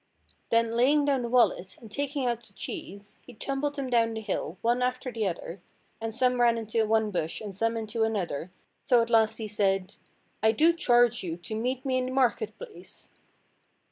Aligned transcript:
Then 0.49 0.71
laying 0.71 1.05
down 1.05 1.21
the 1.21 1.29
wallet, 1.29 1.77
and 1.79 1.91
taking 1.91 2.25
out 2.25 2.43
the 2.47 2.53
cheese, 2.53 3.19
he 3.21 3.35
tumbled 3.35 3.75
them 3.75 3.87
down 3.87 4.15
the 4.15 4.21
hill, 4.21 4.57
one 4.63 4.81
after 4.81 5.11
the 5.11 5.27
other, 5.27 5.61
and 6.01 6.11
some 6.11 6.41
ran 6.41 6.57
into 6.57 6.87
one 6.87 7.11
bush 7.11 7.39
and 7.39 7.55
some 7.55 7.77
into 7.77 8.03
another, 8.03 8.49
so 8.81 9.03
at 9.03 9.11
last 9.11 9.37
he 9.37 9.47
said— 9.47 9.93
"I 10.41 10.53
do 10.53 10.73
charge 10.73 11.21
you 11.23 11.37
to 11.37 11.53
meet 11.53 11.85
me 11.85 11.99
in 11.99 12.05
the 12.05 12.11
market–place." 12.11 13.11